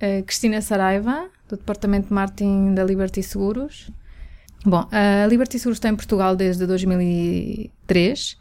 Uh, 0.00 0.22
Cristina 0.24 0.62
Saraiva, 0.62 1.28
do 1.46 1.58
Departamento 1.58 2.08
de 2.08 2.14
Marketing 2.14 2.72
da 2.72 2.82
Liberty 2.82 3.22
Seguros. 3.22 3.90
Bom, 4.64 4.88
a 4.90 5.26
Liberty 5.26 5.58
Seguros 5.58 5.76
está 5.76 5.90
em 5.90 5.96
Portugal 5.96 6.34
desde 6.34 6.66
2003. 6.66 8.38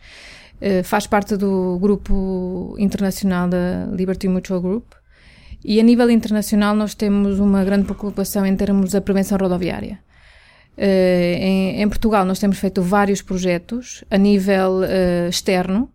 Uh, 0.61 0.83
faz 0.85 1.05
parte 1.05 1.35
do 1.35 1.77
grupo 1.81 2.75
internacional 2.79 3.49
da 3.49 3.87
Liberty 3.91 4.29
Mutual 4.29 4.61
Group. 4.61 4.93
E 5.61 5.81
a 5.81 5.83
nível 5.83 6.09
internacional 6.09 6.73
nós 6.73 6.95
temos 6.95 7.39
uma 7.39 7.61
grande 7.65 7.83
preocupação 7.83 8.45
em 8.45 8.55
termos 8.55 8.91
da 8.91 9.01
prevenção 9.01 9.37
rodoviária. 9.37 9.99
Uh, 10.77 11.81
em, 11.81 11.89
Portugal 11.89 12.23
nós 12.23 12.39
temos 12.39 12.57
feito 12.57 12.81
vários 12.81 13.21
projetos 13.21 14.05
a 14.09 14.17
nível 14.17 14.79
externo, 15.27 15.91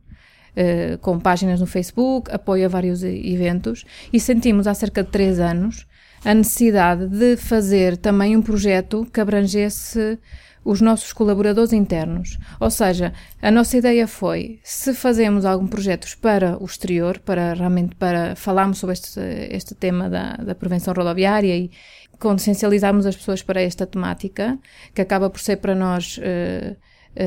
uh, 0.57 0.99
com 0.99 1.19
páginas 1.19 1.61
no 1.61 1.67
Facebook, 1.67 2.31
apoio 2.33 2.67
a 2.67 2.69
vários 2.69 3.03
eventos, 3.03 3.85
e 4.13 4.21
sentimos 4.21 4.67
há 4.67 4.75
cerca 4.75 5.03
de 5.03 5.11
três 5.11 5.39
anos 5.39 5.87
a 6.25 6.33
necessidade 6.33 7.07
de 7.07 7.37
fazer 7.37 7.97
também 7.97 8.37
um 8.37 8.43
projeto 8.43 9.07
que 9.13 9.21
abrangesse 9.21 10.19
os 10.65 10.81
nossos 10.81 11.13
colaboradores 11.13 11.73
internos. 11.73 12.39
Ou 12.59 12.71
seja, 12.71 13.13
a 13.43 13.51
nossa 13.51 13.77
ideia 13.77 14.09
foi, 14.09 14.59
se 14.65 14.95
fazemos 14.95 15.45
algum 15.45 15.67
projetos 15.67 16.15
para 16.15 16.57
o 16.61 16.65
exterior, 16.65 17.19
para 17.19 17.53
realmente 17.53 17.95
para 17.97 18.35
falarmos 18.35 18.79
sobre 18.79 18.95
este, 18.95 19.21
este 19.51 19.75
tema 19.75 20.09
da, 20.09 20.37
da 20.37 20.55
prevenção 20.55 20.95
rodoviária 20.95 21.55
e 21.55 21.71
consciencializarmos 22.19 23.05
as 23.05 23.17
pessoas 23.17 23.43
para 23.43 23.61
esta 23.61 23.87
temática, 23.87 24.59
que 24.95 25.03
acaba 25.03 25.29
por 25.29 25.41
ser 25.41 25.57
para 25.57 25.75
nós 25.75 26.19
uh, 26.19 26.75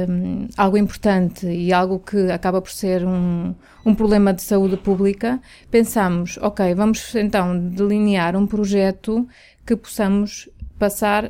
um, 0.10 0.48
algo 0.58 0.78
importante 0.78 1.48
e 1.48 1.72
algo 1.72 2.00
que 2.00 2.32
acaba 2.32 2.62
por 2.62 2.72
ser 2.72 3.06
um, 3.06 3.56
um 3.86 3.96
problema 3.96 4.34
de 4.34 4.42
saúde 4.42 4.78
pública, 4.78 5.40
pensamos, 5.72 6.38
ok, 6.42 6.74
vamos 6.76 7.16
então 7.16 7.58
delinear 7.58 8.36
um 8.36 8.46
projeto 8.46 9.28
que 9.66 9.76
possamos 9.76 10.50
passar 10.78 11.26
uh, 11.26 11.30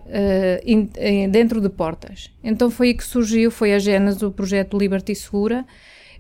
in, 0.66 0.90
in, 1.00 1.30
dentro 1.30 1.62
de 1.62 1.70
portas. 1.70 2.32
Então 2.44 2.70
foi 2.70 2.88
aí 2.88 2.94
que 2.94 3.04
surgiu, 3.04 3.50
foi 3.50 3.74
a 3.74 3.80
gênese 3.80 4.20
do 4.20 4.32
projeto 4.32 4.78
Liberty 4.78 5.16
Segura, 5.16 5.66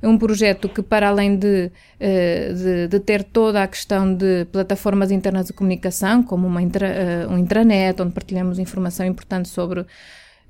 um 0.01 0.16
projeto 0.16 0.69
que, 0.69 0.83
para 0.83 1.09
além 1.09 1.35
de, 1.35 1.72
uh, 1.99 2.53
de, 2.53 2.88
de, 2.88 2.99
ter 2.99 3.23
toda 3.23 3.63
a 3.63 3.67
questão 3.67 4.13
de 4.13 4.45
plataformas 4.45 5.11
internas 5.11 5.47
de 5.47 5.53
comunicação, 5.53 6.22
como 6.23 6.47
uma 6.47 6.61
intra, 6.61 7.27
um 7.29 7.38
intranet, 7.38 7.99
onde 8.01 8.13
partilhamos 8.13 8.59
informação 8.59 9.05
importante 9.05 9.49
sobre 9.49 9.85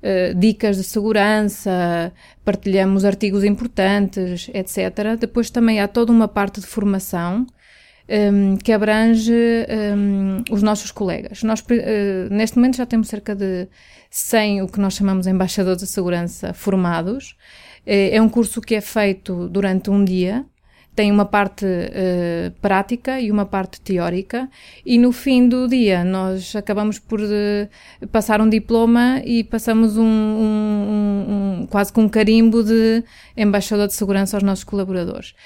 Uh, 0.00 0.32
dicas 0.32 0.76
de 0.76 0.84
segurança, 0.84 2.12
partilhamos 2.44 3.04
artigos 3.04 3.42
importantes, 3.42 4.48
etc. 4.54 5.18
Depois 5.18 5.50
também 5.50 5.80
há 5.80 5.88
toda 5.88 6.12
uma 6.12 6.28
parte 6.28 6.60
de 6.60 6.66
formação 6.66 7.44
um, 8.08 8.56
que 8.56 8.72
abrange 8.72 9.32
um, 9.96 10.42
os 10.50 10.62
nossos 10.62 10.90
colegas. 10.90 11.42
Nós, 11.42 11.60
uh, 11.60 11.64
neste 12.30 12.56
momento, 12.56 12.76
já 12.76 12.86
temos 12.86 13.08
cerca 13.08 13.34
de 13.34 13.68
100, 14.10 14.62
o 14.62 14.68
que 14.68 14.80
nós 14.80 14.94
chamamos 14.94 15.26
de 15.26 15.32
embaixadores 15.32 15.80
de 15.80 15.86
segurança, 15.86 16.52
formados. 16.54 17.36
Uh, 17.86 18.12
é 18.12 18.22
um 18.22 18.28
curso 18.28 18.60
que 18.60 18.74
é 18.74 18.80
feito 18.80 19.48
durante 19.48 19.90
um 19.90 20.04
dia, 20.04 20.46
tem 20.98 21.12
uma 21.12 21.24
parte 21.24 21.64
uh, 21.64 22.50
prática 22.60 23.20
e 23.20 23.30
uma 23.30 23.46
parte 23.46 23.80
teórica, 23.80 24.50
e 24.84 24.98
no 24.98 25.12
fim 25.12 25.48
do 25.48 25.68
dia 25.68 26.02
nós 26.02 26.56
acabamos 26.56 26.98
por 26.98 27.20
uh, 27.20 28.08
passar 28.10 28.40
um 28.40 28.48
diploma 28.48 29.22
e 29.24 29.44
passamos 29.44 29.96
um, 29.96 30.02
um, 30.02 31.60
um, 31.60 31.66
quase 31.70 31.92
com 31.92 32.02
um 32.02 32.08
carimbo 32.08 32.64
de 32.64 33.04
embaixador 33.36 33.86
de 33.86 33.94
segurança 33.94 34.36
aos 34.36 34.42
nossos 34.42 34.64
colaboradores. 34.64 35.36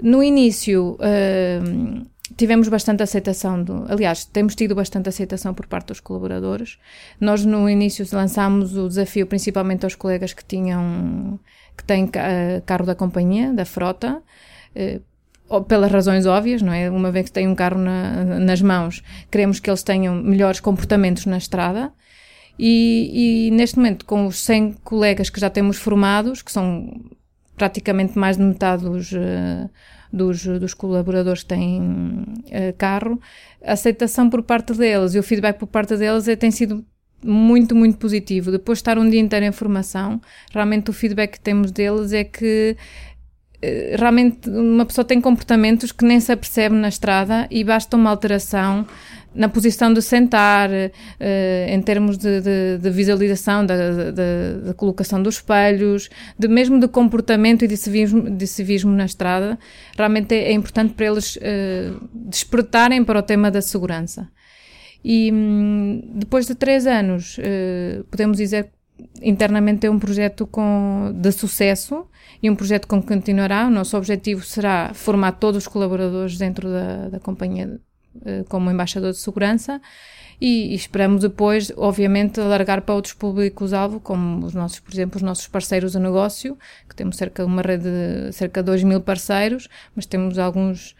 No 0.00 0.22
início, 0.22 0.96
uh, 1.00 2.06
tivemos 2.36 2.68
bastante 2.68 3.02
aceitação, 3.02 3.60
do, 3.60 3.84
aliás, 3.88 4.24
temos 4.24 4.54
tido 4.54 4.72
bastante 4.72 5.08
aceitação 5.08 5.52
por 5.52 5.66
parte 5.66 5.88
dos 5.88 5.98
colaboradores. 5.98 6.78
Nós 7.20 7.44
no 7.44 7.68
início 7.68 8.06
lançámos 8.12 8.76
o 8.76 8.86
desafio 8.86 9.26
principalmente 9.26 9.82
aos 9.82 9.96
colegas 9.96 10.32
que 10.32 10.44
tinham, 10.44 11.40
que 11.76 11.82
têm 11.82 12.08
carro 12.64 12.86
da 12.86 12.94
companhia, 12.94 13.52
da 13.52 13.64
frota, 13.64 14.22
pelas 15.68 15.90
razões 15.90 16.26
óbvias, 16.26 16.62
não 16.62 16.72
é? 16.72 16.90
Uma 16.90 17.10
vez 17.10 17.26
que 17.26 17.32
têm 17.32 17.48
um 17.48 17.54
carro 17.54 17.78
na, 17.78 18.24
nas 18.38 18.62
mãos, 18.62 19.02
queremos 19.30 19.60
que 19.60 19.68
eles 19.68 19.82
tenham 19.82 20.14
melhores 20.14 20.60
comportamentos 20.60 21.26
na 21.26 21.36
estrada. 21.36 21.92
E, 22.58 23.48
e 23.48 23.50
neste 23.50 23.76
momento, 23.76 24.04
com 24.04 24.26
os 24.26 24.38
100 24.40 24.74
colegas 24.84 25.30
que 25.30 25.40
já 25.40 25.50
temos 25.50 25.78
formados, 25.78 26.42
que 26.42 26.52
são 26.52 27.00
praticamente 27.56 28.18
mais 28.18 28.36
de 28.36 28.42
metade 28.42 28.84
dos, 28.84 29.12
uh, 29.12 29.70
dos, 30.12 30.44
dos, 30.44 30.74
colaboradores 30.74 31.44
têm 31.44 31.80
uh, 31.80 32.76
carro, 32.76 33.20
a 33.64 33.72
aceitação 33.72 34.28
por 34.28 34.42
parte 34.42 34.72
deles 34.74 35.14
e 35.14 35.18
o 35.18 35.22
feedback 35.22 35.58
por 35.58 35.66
parte 35.66 35.96
deles 35.96 36.28
é, 36.28 36.36
tem 36.36 36.50
sido 36.50 36.84
muito, 37.24 37.74
muito 37.74 37.98
positivo. 37.98 38.50
Depois 38.50 38.78
de 38.78 38.82
estar 38.82 38.98
um 38.98 39.08
dia 39.08 39.20
inteiro 39.20 39.46
em 39.46 39.52
formação, 39.52 40.20
realmente 40.52 40.90
o 40.90 40.92
feedback 40.92 41.32
que 41.32 41.40
temos 41.40 41.70
deles 41.70 42.12
é 42.12 42.24
que 42.24 42.76
eh, 42.76 43.11
realmente 43.96 44.48
uma 44.50 44.84
pessoa 44.84 45.04
tem 45.04 45.20
comportamentos 45.20 45.92
que 45.92 46.04
nem 46.04 46.18
se 46.18 46.32
apercebe 46.32 46.74
na 46.74 46.88
estrada 46.88 47.46
e 47.50 47.62
basta 47.62 47.96
uma 47.96 48.10
alteração 48.10 48.86
na 49.34 49.48
posição 49.48 49.92
de 49.92 50.02
sentar, 50.02 50.70
uh, 50.70 50.90
em 51.68 51.80
termos 51.80 52.18
de, 52.18 52.40
de, 52.40 52.78
de 52.78 52.90
visualização, 52.90 53.64
da, 53.64 53.74
colocação 54.76 55.22
dos 55.22 55.36
espelhos, 55.36 56.08
de, 56.38 56.48
mesmo 56.48 56.78
de 56.78 56.88
comportamento 56.88 57.64
e 57.64 57.68
de 57.68 57.76
civismo, 57.76 58.30
de 58.30 58.46
civismo 58.46 58.92
na 58.92 59.06
estrada, 59.06 59.58
realmente 59.96 60.34
é, 60.34 60.52
importante 60.52 60.94
para 60.94 61.06
eles 61.06 61.36
uh, 61.36 62.08
despertarem 62.12 63.04
para 63.04 63.18
o 63.18 63.22
tema 63.22 63.50
da 63.50 63.62
segurança. 63.62 64.28
E 65.04 65.32
um, 65.32 66.12
depois 66.14 66.46
de 66.46 66.54
três 66.54 66.86
anos, 66.86 67.36
podemos 68.08 68.36
dizer 68.36 68.70
internamente 69.22 69.86
é 69.86 69.90
um 69.90 69.98
projeto 69.98 70.46
com, 70.46 71.12
de 71.14 71.32
sucesso 71.32 72.06
e 72.42 72.50
um 72.50 72.56
projeto 72.56 72.86
que 72.86 73.02
continuará. 73.02 73.66
O 73.66 73.70
nosso 73.70 73.96
objetivo 73.96 74.44
será 74.44 74.92
formar 74.94 75.32
todos 75.32 75.64
os 75.64 75.68
colaboradores 75.68 76.36
dentro 76.38 76.68
da, 76.68 77.08
da 77.08 77.20
companhia 77.20 77.80
eh, 78.24 78.44
como 78.48 78.70
embaixador 78.70 79.12
de 79.12 79.18
segurança 79.18 79.80
e, 80.38 80.72
e, 80.72 80.74
esperamos 80.74 81.22
depois, 81.22 81.72
obviamente, 81.76 82.40
alargar 82.40 82.82
para 82.82 82.94
outros 82.94 83.14
públicos-alvo, 83.14 84.00
como 84.00 84.44
os 84.44 84.52
nossos, 84.52 84.80
por 84.80 84.92
exemplo, 84.92 85.16
os 85.16 85.22
nossos 85.22 85.46
parceiros 85.46 85.92
de 85.92 85.98
negócio, 85.98 86.58
que 86.88 86.94
temos 86.94 87.16
cerca 87.16 87.44
de 87.44 87.48
uma 87.48 87.62
rede 87.62 87.84
de 87.84 88.32
cerca 88.32 88.60
de 88.60 88.66
2 88.66 88.82
mil 88.82 89.00
parceiros, 89.00 89.68
mas 89.94 90.04
temos 90.04 90.38
alguns, 90.38 90.94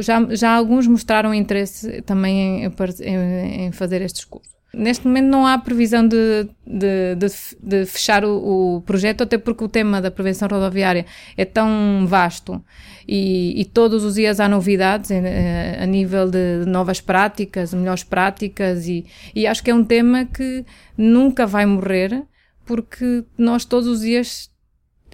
já, 0.00 0.22
já 0.34 0.54
alguns 0.54 0.86
mostraram 0.86 1.34
interesse 1.34 2.02
também 2.02 2.66
em, 2.66 2.72
em, 3.00 3.66
em 3.66 3.72
fazer 3.72 4.00
estes 4.02 4.24
cursos. 4.24 4.54
Neste 4.76 5.06
momento 5.06 5.26
não 5.26 5.46
há 5.46 5.58
previsão 5.58 6.06
de, 6.06 6.48
de, 6.66 7.14
de, 7.16 7.26
de 7.62 7.86
fechar 7.86 8.24
o, 8.24 8.76
o, 8.76 8.80
projeto, 8.82 9.22
até 9.22 9.38
porque 9.38 9.64
o 9.64 9.68
tema 9.68 10.00
da 10.00 10.10
prevenção 10.10 10.48
rodoviária 10.48 11.06
é 11.36 11.44
tão 11.44 12.04
vasto 12.06 12.62
e, 13.06 13.60
e 13.60 13.64
todos 13.64 14.04
os 14.04 14.14
dias 14.14 14.40
há 14.40 14.48
novidades 14.48 15.10
eh, 15.10 15.78
a 15.80 15.86
nível 15.86 16.30
de 16.30 16.64
novas 16.66 17.00
práticas, 17.00 17.74
melhores 17.74 18.04
práticas 18.04 18.86
e, 18.88 19.04
e 19.34 19.46
acho 19.46 19.62
que 19.62 19.70
é 19.70 19.74
um 19.74 19.84
tema 19.84 20.24
que 20.24 20.64
nunca 20.96 21.46
vai 21.46 21.66
morrer 21.66 22.22
porque 22.64 23.24
nós 23.36 23.64
todos 23.64 23.88
os 23.88 24.00
dias 24.00 24.50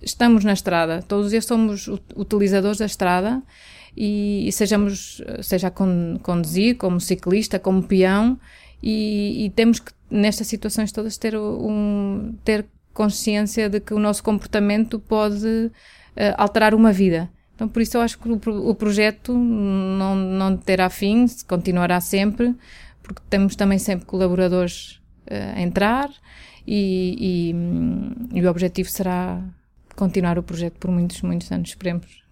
estamos 0.03 0.45
na 0.45 0.53
estrada, 0.53 1.03
todos 1.03 1.27
os 1.27 1.31
dias 1.31 1.45
somos 1.45 1.89
utilizadores 2.17 2.79
da 2.79 2.87
estrada 2.87 3.43
e, 3.97 4.47
e 4.49 4.53
sejamos, 4.53 5.23
seja 5.43 5.69
a 5.69 5.71
conduzir, 5.71 6.77
como 6.77 7.01
ciclista, 7.01 7.59
como 7.59 7.83
peão, 7.83 8.39
e, 8.83 9.47
e 9.47 9.51
temos 9.51 9.81
que, 9.81 9.93
nestas 10.11 10.47
situações 10.47 10.93
todas, 10.93 11.19
ter, 11.19 11.37
um, 11.37 12.35
ter 12.45 12.67
consciência 12.93 13.69
de 13.69 13.81
que 13.81 13.95
o 13.95 13.99
nosso 13.99 14.23
comportamento 14.23 14.99
pode 14.99 15.47
uh, 15.47 15.71
alterar 16.37 16.75
uma 16.75 16.93
vida. 16.93 17.31
Então, 17.55 17.69
por 17.69 17.83
isso, 17.83 17.97
eu 17.97 18.01
acho 18.01 18.19
que 18.19 18.29
o, 18.29 18.41
o 18.69 18.75
projeto 18.75 19.35
não, 19.35 20.15
não 20.15 20.57
terá 20.57 20.89
fim, 20.89 21.27
continuará 21.47 22.01
sempre, 22.01 22.55
porque 23.03 23.21
temos 23.29 23.55
também 23.55 23.79
sempre 23.79 24.07
colaboradores 24.07 25.01
uh, 25.27 25.57
a 25.57 25.61
entrar 25.61 26.11
e, 26.67 27.53
e, 28.33 28.39
e 28.39 28.43
o 28.43 28.51
objetivo 28.51 28.89
será 28.89 29.43
continuar 29.95 30.39
o 30.39 30.43
projeto 30.43 30.79
por 30.79 30.91
muitos, 30.91 31.21
muitos 31.21 31.51
anos, 31.53 31.69
esperemos. 31.71 32.23